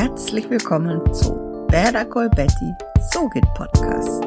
[0.00, 1.34] herzlich willkommen zu
[1.68, 2.72] Better Call Betty,
[3.12, 4.24] So geht Podcast.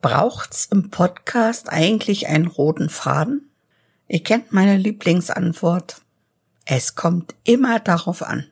[0.00, 3.50] Braucht's im Podcast eigentlich einen roten Faden?
[4.08, 6.00] Ihr kennt meine Lieblingsantwort.
[6.64, 8.46] Es kommt immer darauf an.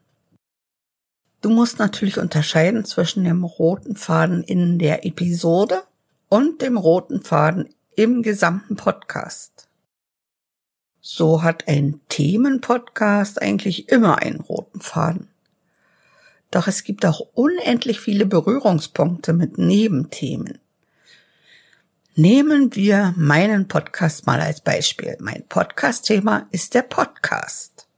[1.40, 5.84] Du musst natürlich unterscheiden zwischen dem roten Faden in der Episode
[6.28, 9.67] und dem roten Faden im gesamten Podcast.
[11.10, 15.28] So hat ein Themenpodcast eigentlich immer einen roten Faden.
[16.50, 20.58] Doch es gibt auch unendlich viele Berührungspunkte mit Nebenthemen.
[22.14, 25.16] Nehmen wir meinen Podcast mal als Beispiel.
[25.18, 27.88] Mein Podcast-Thema ist der Podcast.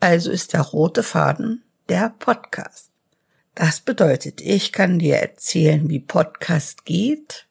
[0.00, 2.90] Also ist der rote Faden der Podcast.
[3.54, 7.45] Das bedeutet, ich kann dir erzählen, wie Podcast geht.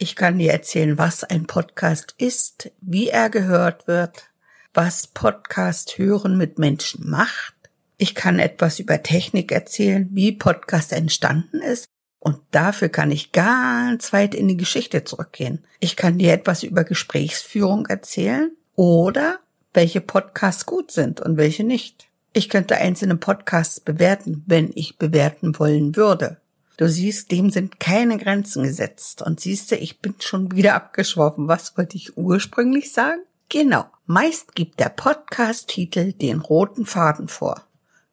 [0.00, 4.30] Ich kann dir erzählen, was ein Podcast ist, wie er gehört wird,
[4.72, 7.54] was Podcast hören mit Menschen macht.
[7.96, 11.86] Ich kann etwas über Technik erzählen, wie Podcast entstanden ist.
[12.20, 15.64] Und dafür kann ich ganz weit in die Geschichte zurückgehen.
[15.80, 19.40] Ich kann dir etwas über Gesprächsführung erzählen oder
[19.74, 22.06] welche Podcasts gut sind und welche nicht.
[22.32, 26.36] Ich könnte einzelne Podcasts bewerten, wenn ich bewerten wollen würde.
[26.78, 29.20] Du siehst, dem sind keine Grenzen gesetzt.
[29.20, 31.48] Und siehst du, ich bin schon wieder abgeschworfen.
[31.48, 33.20] Was wollte ich ursprünglich sagen?
[33.48, 33.86] Genau.
[34.06, 37.64] Meist gibt der Podcast-Titel den roten Faden vor.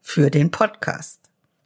[0.01, 1.19] Für den Podcast.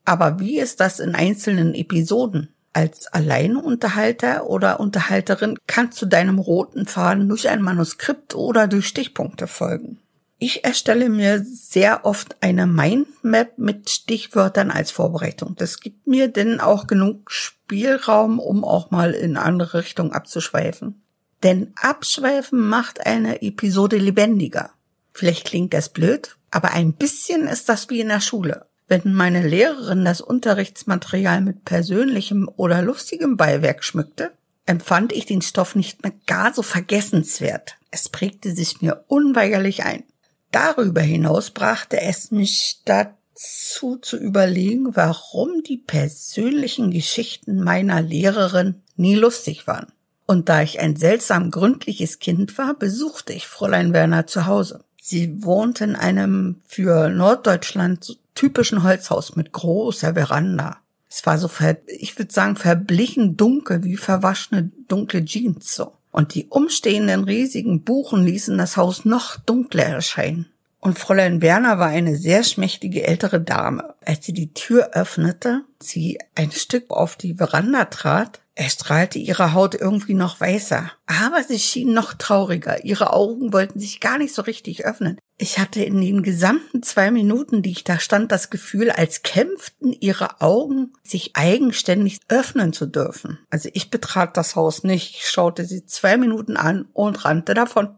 [0.03, 2.49] Aber wie ist das in einzelnen Episoden?
[2.73, 9.47] Als Alleinunterhalter oder Unterhalterin kannst du deinem roten Faden durch ein Manuskript oder durch Stichpunkte
[9.47, 9.99] folgen.
[10.41, 15.55] Ich erstelle mir sehr oft eine Mindmap mit Stichwörtern als Vorbereitung.
[15.57, 21.03] Das gibt mir denn auch genug Spielraum, um auch mal in andere Richtungen abzuschweifen.
[21.43, 24.71] Denn Abschweifen macht eine Episode lebendiger.
[25.13, 28.65] Vielleicht klingt das blöd, aber ein bisschen ist das wie in der Schule.
[28.87, 34.31] Wenn meine Lehrerin das Unterrichtsmaterial mit persönlichem oder lustigem Beiwerk schmückte,
[34.65, 37.75] empfand ich den Stoff nicht mehr gar so vergessenswert.
[37.91, 40.05] Es prägte sich mir unweigerlich ein.
[40.51, 49.15] Darüber hinaus brachte es mich dazu zu überlegen, warum die persönlichen Geschichten meiner Lehrerin nie
[49.15, 49.91] lustig waren.
[50.25, 54.83] Und da ich ein seltsam gründliches Kind war, besuchte ich Fräulein Werner zu Hause.
[55.01, 60.77] Sie wohnte in einem für Norddeutschland typischen Holzhaus mit großer Veranda.
[61.09, 66.33] Es war so, ver, ich würde sagen, verblichen dunkel wie verwaschene dunkle Jeans so und
[66.33, 70.47] die umstehenden riesigen Buchen ließen das Haus noch dunkler erscheinen.
[70.81, 73.95] Und Fräulein Werner war eine sehr schmächtige ältere Dame.
[74.05, 79.73] Als sie die Tür öffnete, sie ein Stück auf die Veranda trat, erstrahlte ihre Haut
[79.73, 80.91] irgendwie noch weißer.
[81.05, 82.83] Aber sie schien noch trauriger.
[82.83, 85.17] Ihre Augen wollten sich gar nicht so richtig öffnen.
[85.37, 89.93] Ich hatte in den gesamten zwei Minuten, die ich da stand, das Gefühl, als kämpften
[89.93, 93.39] ihre Augen, sich eigenständig öffnen zu dürfen.
[93.49, 97.95] Also ich betrat das Haus nicht, ich schaute sie zwei Minuten an und rannte davon.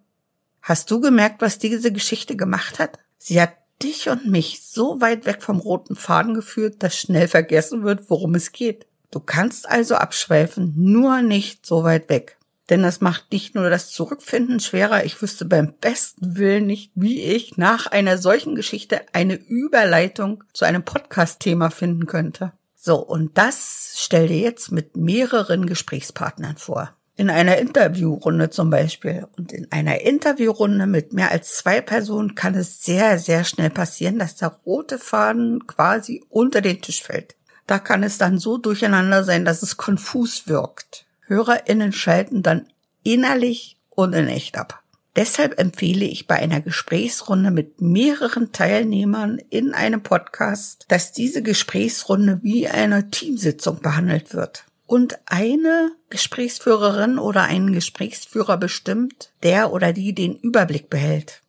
[0.62, 3.00] Hast du gemerkt, was diese Geschichte gemacht hat?
[3.18, 7.84] Sie hat dich und mich so weit weg vom roten Faden geführt, dass schnell vergessen
[7.84, 8.86] wird, worum es geht.
[9.12, 12.38] Du kannst also abschweifen, nur nicht so weit weg.
[12.70, 17.22] Denn das macht nicht nur das Zurückfinden schwerer, ich wüsste beim besten Willen nicht, wie
[17.22, 22.54] ich nach einer solchen Geschichte eine Überleitung zu einem Podcast-Thema finden könnte.
[22.78, 26.96] So, und das stell dir jetzt mit mehreren Gesprächspartnern vor.
[27.18, 29.28] In einer Interviewrunde zum Beispiel.
[29.38, 34.18] Und in einer Interviewrunde mit mehr als zwei Personen kann es sehr, sehr schnell passieren,
[34.18, 37.36] dass der rote Faden quasi unter den Tisch fällt.
[37.72, 41.06] Da kann es dann so durcheinander sein, dass es konfus wirkt.
[41.28, 42.68] HörerInnen schalten dann
[43.02, 44.84] innerlich und in echt ab.
[45.16, 52.40] Deshalb empfehle ich bei einer Gesprächsrunde mit mehreren Teilnehmern in einem Podcast, dass diese Gesprächsrunde
[52.44, 54.66] wie eine Teamsitzung behandelt wird.
[54.86, 61.42] Und eine Gesprächsführerin oder einen Gesprächsführer bestimmt, der oder die den Überblick behält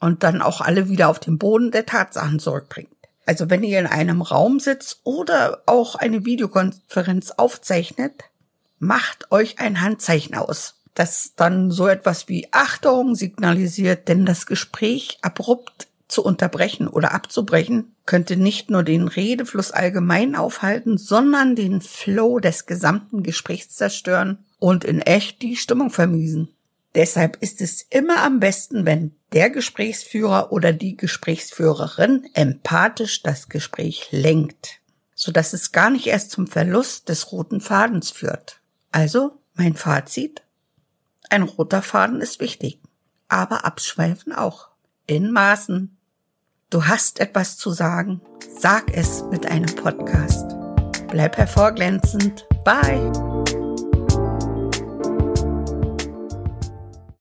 [0.00, 2.91] und dann auch alle wieder auf den Boden der Tatsachen zurückbringt.
[3.26, 8.24] Also wenn ihr in einem Raum sitzt oder auch eine Videokonferenz aufzeichnet,
[8.78, 15.18] macht euch ein Handzeichen aus, das dann so etwas wie Achtung signalisiert, denn das Gespräch
[15.22, 22.40] abrupt zu unterbrechen oder abzubrechen könnte nicht nur den Redefluss allgemein aufhalten, sondern den Flow
[22.40, 26.48] des gesamten Gesprächs zerstören und in echt die Stimmung vermiesen.
[26.94, 34.08] Deshalb ist es immer am besten, wenn der Gesprächsführer oder die Gesprächsführerin empathisch das Gespräch
[34.10, 34.80] lenkt,
[35.14, 38.60] so dass es gar nicht erst zum Verlust des roten Fadens führt.
[38.90, 40.42] Also mein Fazit.
[41.30, 42.80] Ein roter Faden ist wichtig,
[43.28, 44.68] aber abschweifen auch.
[45.06, 45.96] In Maßen.
[46.68, 48.20] Du hast etwas zu sagen?
[48.58, 50.54] Sag es mit einem Podcast.
[51.08, 52.46] Bleib hervorglänzend.
[52.64, 53.31] Bye.